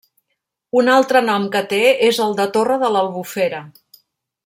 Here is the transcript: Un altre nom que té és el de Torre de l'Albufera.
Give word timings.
Un 0.79 0.89
altre 0.93 1.21
nom 1.27 1.45
que 1.57 1.61
té 1.75 1.81
és 2.09 2.21
el 2.27 2.33
de 2.43 2.49
Torre 2.57 2.79
de 2.85 2.93
l'Albufera. 2.97 3.65